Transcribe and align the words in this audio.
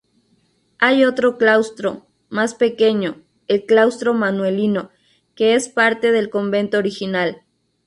Hay 0.79 1.05
otro 1.05 1.37
claustro 1.37 2.07
más 2.29 2.55
pequeño, 2.55 3.21
el 3.47 3.67
claustro 3.67 4.15
manuelino, 4.15 4.89
que 5.35 5.53
es 5.53 5.69
parte 5.69 6.11
del 6.11 6.31
convento 6.31 6.79
original. 6.79 7.43